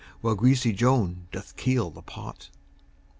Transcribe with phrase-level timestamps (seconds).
[0.21, 2.49] While greasy Joan doth keel the pot.